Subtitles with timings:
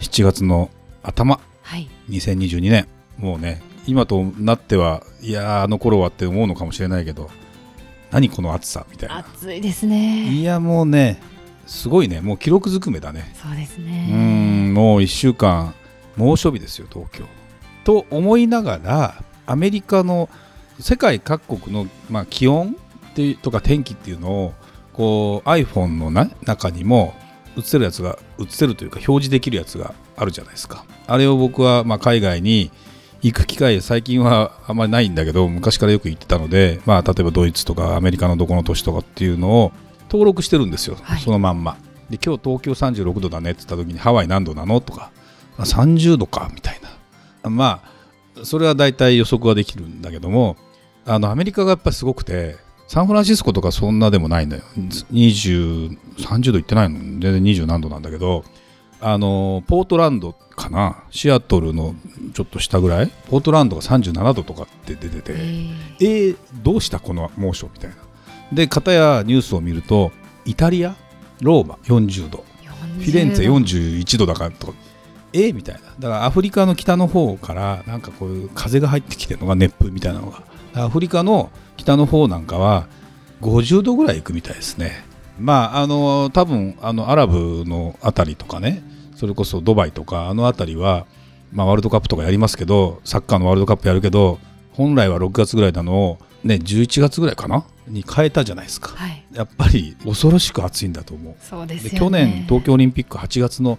[0.00, 0.70] 7月の
[1.02, 1.40] 頭。
[1.62, 1.88] はい。
[2.10, 2.88] 2022年。
[3.18, 7.30] もうね今となってはいやーあの頃はって思うのかもしれないけど
[8.10, 9.18] 何この暑さみたいな。
[9.18, 10.28] 暑いですね。
[10.28, 11.20] いやもうね
[11.66, 12.20] すごいね。
[12.20, 13.34] もう記録ずくめだね。
[13.42, 14.08] そうですね。
[14.10, 15.74] んもう1週間
[16.16, 17.24] 猛暑日ですよ東京。
[17.84, 20.28] と思いながらアメリカの
[20.80, 22.76] 世界各国の、まあ、気温
[23.10, 24.54] ってとか天気っていうのを
[24.92, 27.14] こう iPhone のな中にも
[27.56, 30.84] 映せるやつが映せるというか表示できるやつがあるじゃないですか。
[31.06, 32.70] あれを僕はまあ海外に
[33.22, 39.72] 行く機会最近はあんまりないんだけど昔からよく行ってたので、まあ、例えばドイツとかアメリカのどこの都市とかっていうのを
[40.10, 41.20] 登録してるんですよ、はい。
[41.20, 41.78] そのまんま。
[42.10, 45.10] で今日東京36度だねって言った時にハワイ何度なのとか。
[45.58, 46.80] あ30度かみたい
[47.42, 47.50] な。
[47.50, 47.96] まあ
[48.44, 50.56] それは大体予測はできるんだけども
[51.06, 54.62] あのアメリカがやっぱりすごくてサンフランシスコとかそんなでもないんだよ
[55.12, 56.98] 20 30度いってないの。
[56.98, 58.44] 全然20何度なんだけど
[59.00, 61.04] あのポートランドかな。
[61.10, 61.94] シアトルの
[62.32, 63.10] ちょっと下ぐらい。
[63.28, 65.74] ポートランドが37度とかって出てて、えー。
[66.00, 67.96] えーどうしたこの猛暑みたいな。
[68.52, 70.12] で片やニュースを見ると
[70.44, 70.96] イタリア
[71.42, 72.44] ローマ40度
[72.98, 74.72] フィレンツェ41度だからとか。
[75.34, 75.80] えーみたいな。
[75.80, 80.42] だからアフリカの北の方からなんかこういう風が入ってきてるのが熱風みたいなのが
[80.84, 82.86] アフリカの北の方なんかは
[83.40, 85.04] 50度ぐらいいくみたいですね。
[85.38, 88.82] まああの多分あのアラブのあたりとかね
[89.14, 91.06] それこそドバイとかあのあたりは、
[91.52, 94.38] まあ、ワールドカップとかやりますけどサッカーのワールドカップやるけど
[94.72, 97.64] 本来は6月ぐらいなのを、ね、11月ぐらいかな？
[97.88, 98.88] に変えたじゃないですか。
[98.96, 99.24] はい。
[99.32, 101.34] やっぱり恐ろしく暑いんだと思う。
[101.40, 101.90] そうですよね。
[101.90, 103.78] で去年東京オリンピック8月の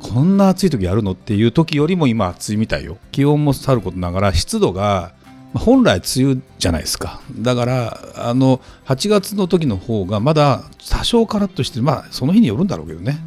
[0.00, 1.12] こんな暑い時やるの？
[1.12, 2.98] っていう時よりも今暑いみたいよ。
[3.12, 5.21] 気温もさることながら湿度がまあ
[5.54, 7.20] 本来梅雨じゃないですか。
[7.38, 11.82] だからあの8月の時の方がまだ多少カラッとしてる。
[11.82, 13.18] まあその日によるんだろうけどね、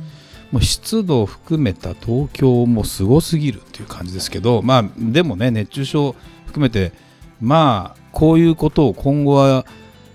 [0.52, 6.16] もう湿度を含めた東京もすごすぎるっていう感じですけどまあでもね熱中症
[6.46, 6.94] 含めて
[7.42, 9.66] まあこういうことを今後は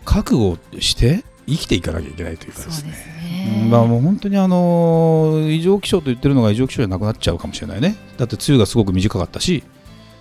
[0.04, 2.92] 覚悟して生きていかなきゃいけないというかですね。
[2.92, 3.68] すね。
[3.70, 7.96] まあもう本当にあの異常気象と言ってるのが異常気象じゃなくなっちゃうかもしれないね。
[8.16, 9.62] だって梅雨がすごく短かったし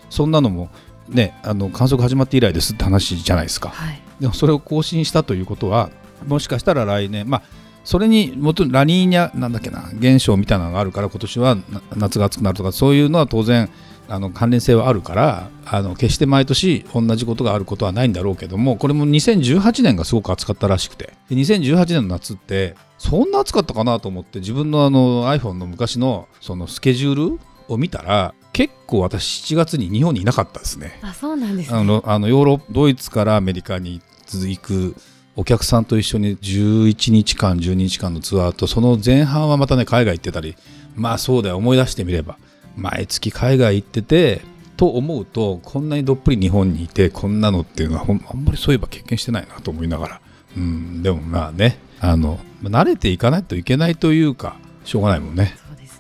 [0.10, 0.70] そんなのも
[1.09, 3.70] ねあの観測始まって以来ですって話じゃないですか。
[3.70, 4.02] はい。
[4.20, 5.90] でもそれを更新したということは
[6.28, 7.42] もしかしたら来年まあ
[7.84, 11.62] それにもとラニーニャなんだっけな現象みたいなのがあるから今年はな
[11.96, 13.70] 夏が暑くなるとかそういうのは当然
[14.09, 21.14] あの関連性はあるからあの決して毎年同じことがあることはないんだろうけどもこれも2018年がすごく暑かったらしくて。
[21.30, 27.40] で2018年の夏ってそんな暑かったかなと思って自分のあの iPhone の昔のそのスケジュール
[27.70, 31.00] を見たら結構私7月に日本にいなかったですね。
[31.02, 31.78] あそうなんですね。
[31.78, 34.96] あのあのヨーロッドイツからアメリカに続く
[35.36, 40.56] お客さんと一緒に11日間12日間のツアーとその前半はまたね海外行ってたり
[40.96, 42.38] まあそうだよ思い出してみれば
[42.76, 44.42] 毎月海外行ってて
[44.76, 50.22] と思うとこんなにどっぷり日本にいてこんなのっていうのはあんまりそういえば経験してないなと思いながら。
[50.58, 55.44] うんでもまあねあの慣れていかないといけないというかしょうがないもんね。
[55.44, 55.56] ね。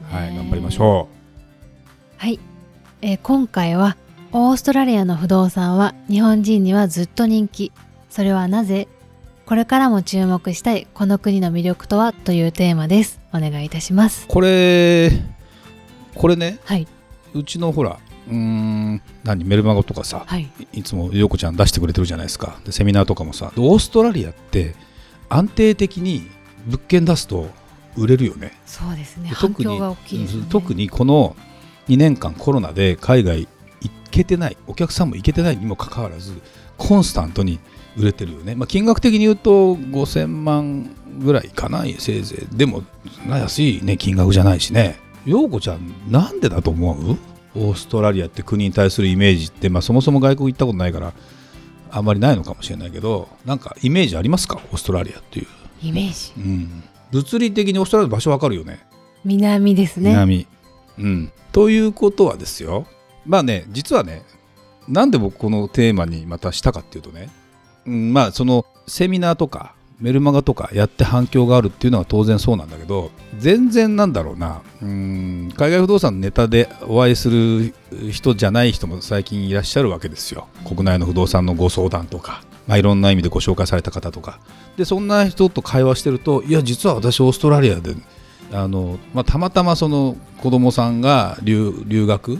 [0.09, 1.07] はい頑張りましょ
[2.19, 2.37] はい、
[3.01, 3.95] えー今回は
[4.33, 7.71] オーストラリアの不動産は日本人にはずっと人気。
[8.09, 8.89] それはなぜ？
[9.45, 13.21] これからも注目したいこの国の魅力とはというテーマです。
[13.33, 14.25] お願いいたします。
[14.25, 15.11] うこれ
[16.13, 16.59] これね？
[16.65, 16.87] はい。
[17.33, 17.97] うちのほら
[18.27, 20.51] うーん何メルマガとかさはい。
[20.73, 22.59] いつも陽子ちゃん出してくれてるじゃないですか。
[22.65, 23.53] でセミナーとかもさ。
[23.55, 24.75] でオーストラリアって
[25.29, 26.29] 安定的に
[26.65, 27.47] 物件出すと
[27.95, 28.59] 売れるよね。
[28.65, 29.29] そうですね。
[29.29, 30.43] で反響が大きいですね。
[30.49, 31.37] 特にこの
[31.89, 33.47] 2年間コロナで海外
[33.81, 36.31] 行けてないお客さんも行けてないにもかかわらず
[36.77, 37.59] コンスタントに
[37.97, 42.55] 売れてるよね、まあ、金額的に言うと5000万ぐらいかなせいぜい。
[42.55, 42.83] でも
[43.27, 44.97] 安い、ね、金額じゃないしね。
[45.25, 47.17] 陽子ちゃんなんでだと思う？
[47.55, 51.13] オーストラリアって国に対するイメージって、まあ、そもそも外国行ったことないから
[51.91, 54.61] あんまりないのかもしれないけどなんかイメージありますか？
[54.71, 55.47] オーストラリアっていう、
[55.81, 56.41] イメージ？
[56.41, 58.79] うん、物理的にオーストラリアの場所わかるよね。
[59.25, 60.11] 南ですね。
[60.11, 60.47] 南、
[60.99, 62.85] うん、ということはですよ。
[63.25, 64.23] まあね実はね
[64.87, 67.29] なんで僕このテーマにまたしたかっていうとね、
[67.85, 77.73] うん、まあそのセミナーとかメルマガとかやって反響があるっていうのは当然そうなんだけど全然なんだろうなうん海外不動産のネタでお会いする
[78.09, 80.47] 人じゃない人も最近いらっしゃるわけですよ。
[80.65, 84.39] 国内の不動産のご相談とか、まあ、いろんな意味でご紹介された方とか。
[84.77, 87.93] でそんな人と会話してるといや実は私オーストラリアで
[88.51, 92.39] あの、まあ、たまたまその子供さんが留留学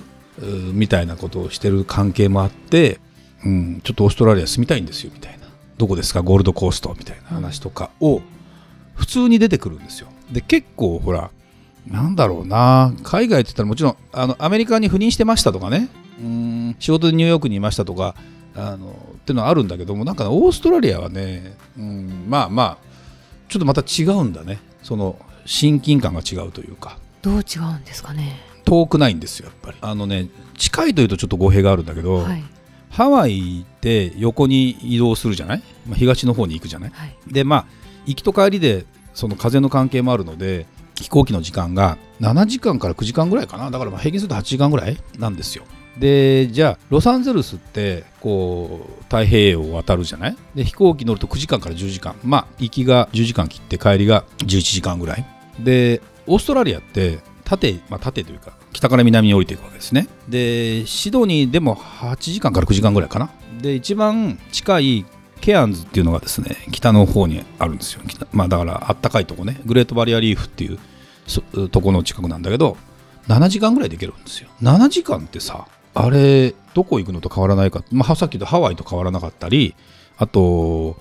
[0.73, 2.99] みたいなことをしてる関係もあって、
[3.45, 5.47] うん、ちょっとオーストラリア住みたいんですよみたいな。
[5.77, 6.21] どこですか？
[6.21, 8.21] ゴールドコーストみたいな話とかを
[8.95, 10.07] 普通に出てくるんですよ。
[10.31, 11.31] で結構ほら
[11.87, 12.93] なんだろうな。
[13.03, 15.89] 海外って言ったらもちろんあのアメリカに赴任してましたとかね。
[16.21, 18.15] うん仕事でニューヨークにいましたとか
[18.55, 22.77] あのっていうのはあるんだけどもなんか、オーストラリアはね、うん、まあまあ
[23.47, 24.59] ちょっとまた違うんだね。
[24.83, 26.97] その親近感が違うというか。
[27.21, 28.39] どう違うんですかね？
[28.65, 29.77] 遠くないんですよやっぱり。
[29.81, 32.43] あのね近いというとちょっと語弊があるんだけど、はい、
[32.89, 37.65] ハワイって横に移動するじゃない、まあ、東の方に行くじゃない、はい、でまあ
[38.05, 40.65] 行きと帰りでその風の関係もあるので
[40.95, 43.71] 飛行機の時間が7時間から9時間ぐらいかな。
[43.71, 45.63] だからまあ平均すると8時間ぐらいなんですよ
[45.99, 50.37] でじゃあロサンゼルスってこう太平洋を渡るじゃない？
[50.55, 52.15] で飛行機乗ると9時間から10時間。
[52.23, 55.25] まあ行きが10時間切って帰りが11時間ぐらい。
[55.59, 60.07] でオーストラリアって縦、まあ、縦というか北から南に降りていくわけですね。
[60.29, 63.29] でシドニーでも8時間から9時間ぐらいかな。
[63.61, 65.05] で一番近い
[65.41, 68.01] ケアンズっていうのがですね北の方にあるんですよ。
[68.31, 69.59] まあだからあったかいとこね。
[69.65, 72.77] グレートバリアリーフっていうとこの近くなんだけど
[73.27, 74.49] 7時間ぐらいで行けるんですよ。
[74.61, 79.75] 7時間ってさあれどこ行くのと変わらないか、まあ、さっき言ったハワイと変わらなかったり
[80.17, 80.97] あと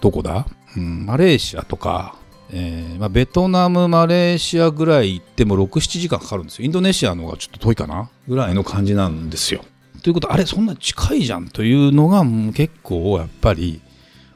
[0.00, 0.46] どこだ、
[0.76, 2.14] うん、マレーシアとか
[2.52, 6.64] えーまあ、ベトナム、マレーシアぐらい行っても6、7時間かかるんですよ。
[6.64, 8.10] インドネシアの方がちょっと遠いかな？
[8.26, 9.64] ぐらいの感じなんですよ。
[10.02, 13.80] ということあれ、そんな近いじゃんというのが結構やっぱり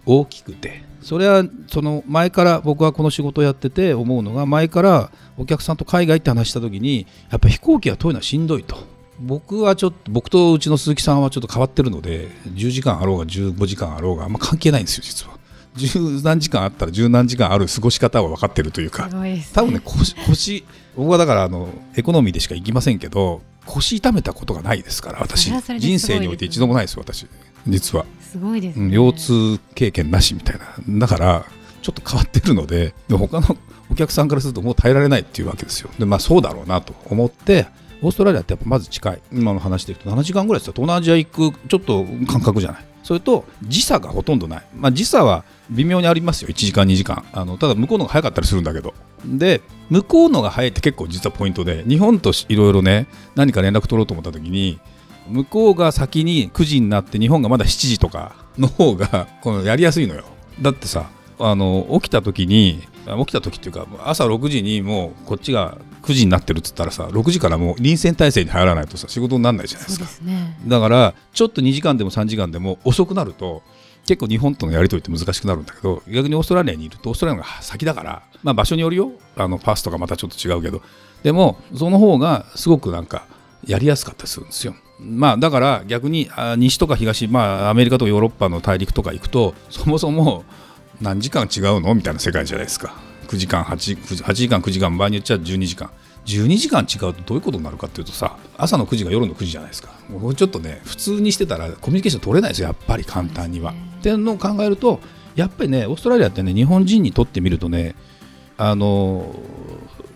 [0.06, 8.76] 大きくて、それはその前から僕はこの仕事をやってて思うのが、前からお客さんと海外って話した時に、やっぱ飛行機が遠いのはしんどいと。
[9.20, 15.34] 僕はちょっと、僕とうちの鈴木さんはちょっと変わってるので、10時間あろうが15時間あろうがあんま関係ないんですよ、実は。
[15.76, 20.64] 十何時間あったら十何時間ある過ごし方は分かってるというか、ね、多分ね腰腰
[20.96, 25.50] 僕はだからあのエコノミーでしか行きませんけど腰痛めたことがないですから私。
[25.78, 27.26] 人生において一度もないです私。
[27.66, 28.04] 実は。
[28.20, 29.12] すごいです、ね、腰
[29.56, 30.98] 痛経験なしみたいな。
[31.00, 31.46] だから
[31.82, 33.56] ちょっと変わってるのでで他の
[33.90, 35.90] お客さんからするともう耐えられないっていうわけですよ。
[35.98, 37.66] でまあそうだろうなと思って
[38.04, 39.22] オーストラリアってやっぱまず近い。
[39.32, 40.74] 今の話でいくと7時間ぐらいですよ。
[40.76, 42.84] 東南アジア行くちょっと感覚じゃない。
[43.02, 46.48] それと時差がほとんどない、まあ、時差は微妙にありますよ。
[46.48, 47.24] 1時間2時間。
[47.32, 48.94] あのただ向こうのが早かったりするんだけど。
[49.24, 53.06] で向こうのが早いって結構実はポイントで日本といろいろね
[53.36, 54.78] 何か連絡取ろうと思った時に
[55.28, 60.24] 向こうが先に9時になって日本がまだ7時とかの方がこのやりやすいのよ。
[60.60, 61.08] だってさ
[61.38, 62.82] あの起きた時に
[63.18, 73.62] 起きた時っていうか朝6時にもうこっちが9時になってるっつったらさ6時からもう臨戦態勢に入らないとさ仕事にならないじゃないですか、ね、だからちょっと2時間でも3時間でも遅くなると
[74.06, 79.12] 結構日本とのやり取りって難しくなるんだけど逆にオーストラリアにいるとオーストラリアが先だから、まあ、場所によるよ。
[79.36, 80.82] あのパスとかまたちょっと違うけど。
[81.22, 83.26] でもその方がすごくなんか
[83.66, 84.74] やりやすかったりするんですよ。
[85.00, 86.28] まあだから逆に
[86.58, 90.44] 西とか東、まあ、アメリカとかヨーロッパの大陸とか行くとそもそも
[91.00, 91.94] 何時間違うの？
[91.94, 92.94] みたいな世界じゃないですか。
[93.24, 95.90] 9時間8、8時間9時間場合によっちゃ12時間。
[96.26, 99.90] 12時間違うとどういうことになるかっていうとさ朝の9時が夜の9時じゃないですか。
[100.08, 103.72] もうちょっとね普通にしてたらコミュニケーション取れないですよやっぱり簡単には。
[103.72, 105.00] っていうのを考えると
[105.34, 107.94] やっぱりねオーストラリアってね日本人にとってみるとね
[108.56, 109.34] あの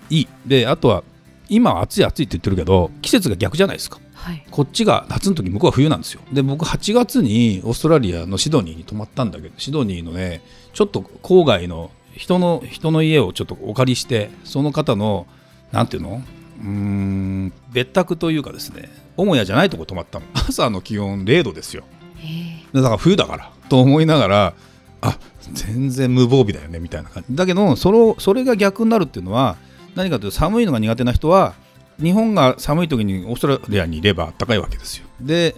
[0.08, 0.28] いい。
[0.46, 1.04] であとは
[1.50, 6.22] 今は暑い暑いって言ってるけど季節が逆じゃないですか、はい、こっちが夏の時向こうは冬なんですよ。
[6.32, 15.26] で僕8月にオーストラリアのシドニーに泊まったんだけどシドニーのねちょっと郊外の人の人の家をちょっとお借りしてその方の
[15.70, 16.20] なんていうの？
[16.60, 21.84] うん別宅というかですね母屋じゃないとこ泊まったの 朝の気温0度ですよ。
[22.74, 24.54] だから冬だからと思いながら
[25.00, 25.16] あ
[25.52, 27.36] 全然無防備だよねみたいな感じ。
[27.36, 29.56] だけどそれそれが逆になるっていうのは
[29.94, 31.54] 何かというと寒いのが苦手な人は
[32.02, 35.06] 日本が寒い時にオーストラリアにいれば暖かいわけですよ。
[35.20, 35.54] で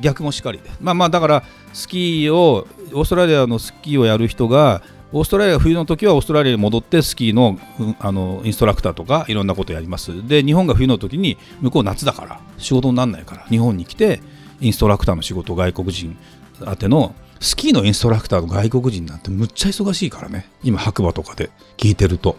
[0.00, 0.68] 逆もしかりで。
[0.80, 7.58] まあまあだからスキーをオーストラリアのスキーをやる人がオーストラリア冬の時はオーストラリアに戻ってスキーの
[7.98, 10.26] あのインストラクターとかいろんなことやります。
[10.26, 14.20] で日本が冬の時に向こう夏だから仕事にならないから日本に来て
[14.60, 16.16] インストラクターの仕事外国人
[16.66, 20.50] 宛てのスキーのインストラクターの外国人なんてむっちゃ忙しいからね。
[20.62, 22.36] 今白馬とかで聞いてると。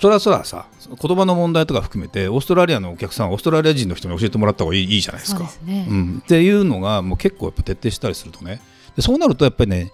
[0.00, 0.66] それはそれはさ
[1.02, 5.44] 言葉の問題とか含めてオーストラリアのお客さんオーストラリア人の人に教えてもらった方がいいいいじゃないですか。
[5.44, 8.62] うすね、うん、っていうのがもう結構やっぱ徹底したりするとね。
[8.96, 9.92] でそうなるとやっぱりね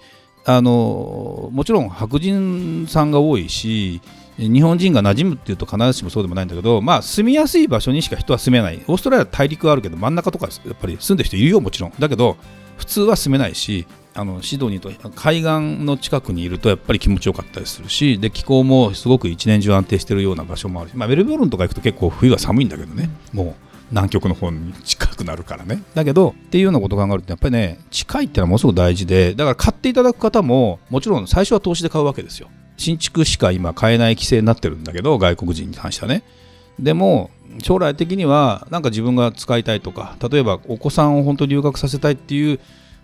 [0.49, 4.00] あのもちろん白人さんが多いし
[4.38, 8.83] 日本人が馴染むっていうと必ずしもそうでもないんだけど、まあ、住みやすい場所にしか人は住めない。
[8.87, 11.93] オーストラリア大陸はあるけど真ん中とかやっぱり住んでる人いるよもちろん。
[11.99, 12.37] だけど
[12.76, 23.11] 普通は住めないしあのシドニーと海岸の近くにいるとやっぱり気持ちよかったりするしで気候もすごく一年中安定しているような場所もあるし、まあ、メルボルンとか行くと結構冬は寒いんだけどね。
[23.33, 25.83] もう南極の方に近くなるからね。
[25.95, 32.49] だけどっていうようなことを考えるとやっぱりね近いっていうのはものすごく大事でだから買っていただく方ももちろん最初は投資で買うわけですよ。
[32.76, 36.23] 新築しか今買えない規制になってるんだけど外国人に関してはね。
[36.78, 37.31] でも
[37.62, 42.61] 将来的にはなんか自分が使いたいとか例えばお子さんを本当に留学させたいっていう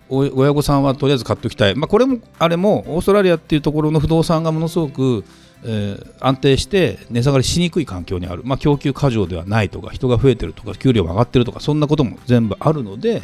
[0.09, 5.23] 親御さんはとりあえず買っておきたい、まあ、これもあれもオーストラリアっていうところの不動産がものすごく、
[5.65, 13.23] えー、安定して値下がりしにくい環境にある、まあ、供給過剰ではないとか人が増えてるとか給料が上がってるとかそんなことも全部あるので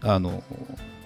[0.00, 0.42] あの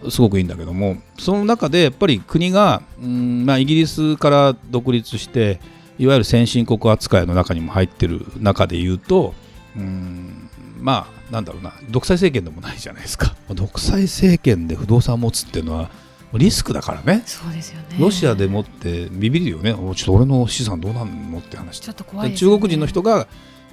[0.08, 0.96] すごくいいんだけども。
[1.18, 5.60] その中でやっぱり国がうん、まあ、イギリスから独立して
[5.98, 9.34] いわゆる先進国扱いの中にも入ってる中で言うと
[9.76, 10.48] うん
[10.80, 11.74] まあなんだろうな。
[11.90, 13.34] 独裁政権でもないじゃないですか。
[13.50, 15.90] 独裁政権で不動産を持つっていうのは
[16.38, 17.22] リスクだからね。
[17.26, 17.96] そうですよね。
[17.98, 19.72] ロシアでもってビビるよね。
[19.72, 21.80] ちょっと俺の資産どうなんのって話。
[21.80, 23.26] ちょっと怖い、ね、中国人の人が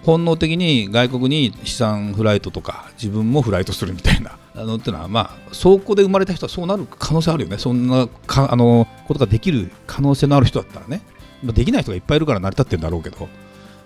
[0.03, 4.37] 本能的に外国に資産フライトとか自分もフライトするみたいな。
[4.55, 7.57] あのっていうのはまあそこで生まれた人はそうなる可能性あるよね。
[7.57, 11.01] そんなかあのことができる可能性のある人だったらね。
[11.43, 13.27] できない人がいっぱいいるから成り立ってるんだろうけど。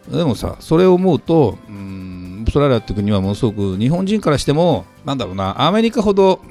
[0.09, 6.41] でもさそれを思うとうんオーストラリアっていう国はものすごく日本人からしてもなんだろうなアメリカほど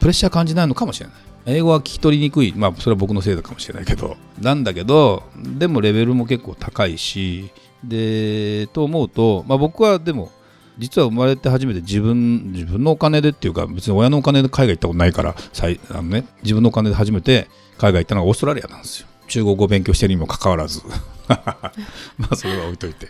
[0.00, 1.16] プレッシャー感じないのかもしれない
[1.48, 2.52] 英語は聞き取りにくい。
[2.54, 4.16] まあそれは僕のせいだかもしれないけど。
[4.40, 7.50] なんだけどでもレベルも結構高いし
[7.82, 10.30] でと思うと、まあ、僕はでも
[10.78, 19.08] 実は生まれて初めて自分自分のお金でっていうか別に親のお金で海外行ったことないからあの、ね、自分のお金で初めて海外行ったのがオーストラリアなんですよ。
[19.28, 20.82] 中国語を勉強してるにもかかわらず。
[21.28, 23.08] まあそれは置いといて。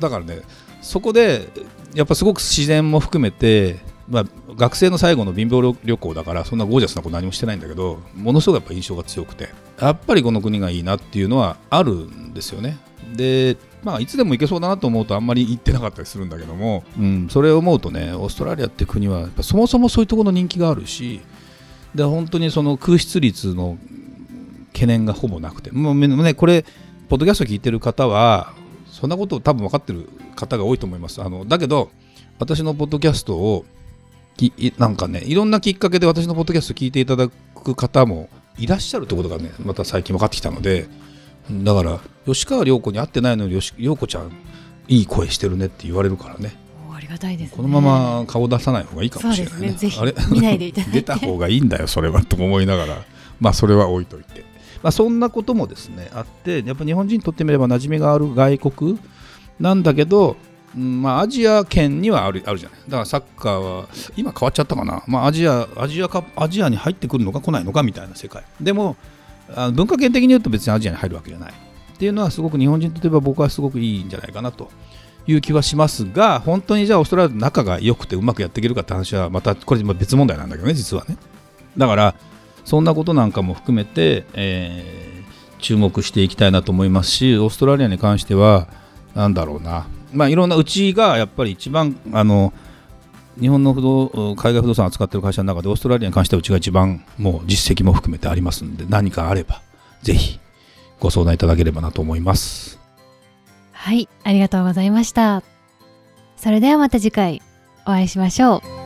[0.00, 0.40] だからね
[0.82, 1.48] そこで
[1.94, 4.24] やっぱすごく自然も含めて、まあ、
[4.56, 9.48] 学生の最後の貧乏旅行だからそんなゴージャスなこと何もしてないんだけどものすごくやっぱ印象が強くて
[9.80, 12.78] やっぱりこの国がいいなっていうのはあるんですよね。
[13.14, 21.20] でまあ、いつでも行けそうだなと思うとあんまり行ってなかったりするんだけども、うん、それを思うとねオーストラリアって国はそもそもそういうところの人気があるし
[21.94, 23.76] で本当にその空室率の
[24.72, 26.64] 懸念がほぼなくてもうねこれ
[27.10, 28.54] ポッドキャスト聞いてる方は
[28.86, 31.20] そんなことを多分分かってる方が多いと思います。
[31.20, 31.90] あのだけど
[32.38, 33.66] 私のポッドキャストを
[34.78, 40.86] なんかねいろんなきっかけで私のポッドキャスト聞いていただく方もいらっしゃるということがねまた最近分かってきたので
[41.50, 44.32] だから吉川涼子に会ってないのに涼子ちゃん
[44.88, 46.52] いい声してるねって言われるからね。
[46.92, 49.76] ありがたいです、ね、このまま顔出さない方がいいかもしれないね、ね、
[50.30, 50.92] 見ないでいただいて。
[51.00, 53.04] 出た方がいいんだよそれはと思いながら。
[53.40, 54.44] まあそれは置いといて。
[54.82, 58.98] まあ、そんなこともですねあってやっぱ日本人にとってみれば馴染みがある外国
[59.58, 62.78] なんだけど、うんまあ、アジア圏にはあるあるじゃない。
[62.86, 68.44] だからサッカーは今変わっちゃったかな、まあ、アジアアジアかアジアに入ってくるのか来ないのかみたいな世界。
[68.60, 68.96] でも
[69.54, 71.52] あ文化圏的に言うと別にアジアに入るわけじゃない。
[71.52, 74.68] っていうのはすごく日本人といえば僕はすごくいいんじゃないかなと
[75.26, 81.16] いう気はしますが本当にじゃあオーストラリアの仲が良くてうまくやっていけるかって話はまたこれ別問題なんだけどね実はね。
[81.78, 82.14] だから
[82.64, 88.66] そんなことなんかも含めて、えー、注目していきたいなと思いますしオーストラリアに関しては
[89.14, 92.52] なんだろうな、まあ、いろんなうちがやっぱり一番あの
[93.40, 99.60] 日本の不動海外不動産を扱っている会社の中でオーストラリアに関してはうちが一番もう実績も含めてありますので何かあれば
[100.02, 100.38] ぜひ
[101.00, 102.80] ご相談いただければなと思います。
[103.72, 105.42] はいありがとうございました。
[106.36, 107.42] それではまた次回
[107.82, 108.83] お会いしましょう。